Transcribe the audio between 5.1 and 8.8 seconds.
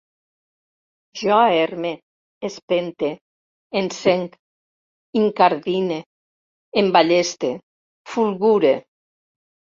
incardine, emballeste, fulgure